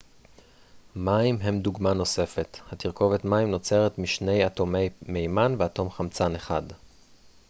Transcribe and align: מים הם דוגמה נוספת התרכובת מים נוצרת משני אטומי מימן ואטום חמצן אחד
מים 0.95 1.37
הם 1.41 1.59
דוגמה 1.61 1.93
נוספת 1.93 2.57
התרכובת 2.71 3.25
מים 3.25 3.51
נוצרת 3.51 3.97
משני 3.99 4.45
אטומי 4.45 4.89
מימן 5.01 5.55
ואטום 5.59 5.89
חמצן 5.89 6.35
אחד 6.35 6.61